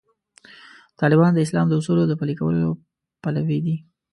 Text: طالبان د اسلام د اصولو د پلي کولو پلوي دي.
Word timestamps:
طالبان 0.99 1.31
د 1.33 1.39
اسلام 1.45 1.67
د 1.69 1.73
اصولو 1.79 2.03
د 2.07 2.13
پلي 2.19 2.35
کولو 2.41 2.69
پلوي 3.21 3.59
دي. 3.65 3.75